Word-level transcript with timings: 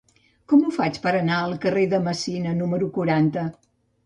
Com 0.53 0.61
ho 0.67 0.71
faig 0.77 0.97
per 1.03 1.13
anar 1.17 1.37
al 1.41 1.53
carrer 1.67 1.83
de 1.93 2.01
Messina 2.09 2.55
número 2.63 2.89
quaranta? 2.97 3.47